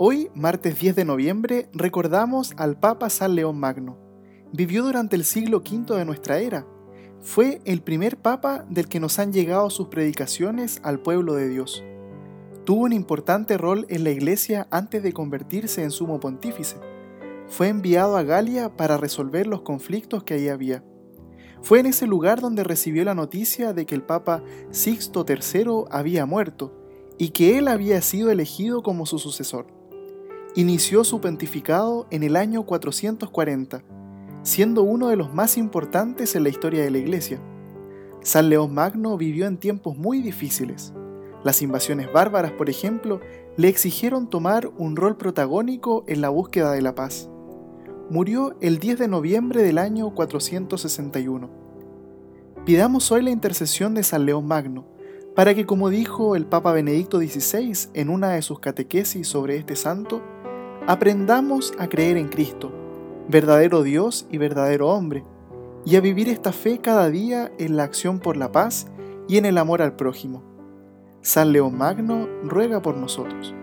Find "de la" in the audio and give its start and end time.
36.82-36.98, 46.72-46.94